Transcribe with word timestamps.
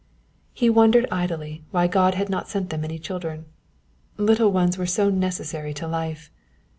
He 0.51 0.67
wondered 0.67 1.05
idly 1.11 1.63
why 1.69 1.85
God 1.85 2.15
had 2.15 2.27
not 2.27 2.49
sent 2.49 2.71
them 2.71 2.83
any 2.83 2.97
children. 2.97 3.45
Little 4.17 4.51
ones 4.51 4.75
were 4.75 4.87
so 4.87 5.11
necessary 5.11 5.75
to 5.75 5.87
life. 5.87 6.31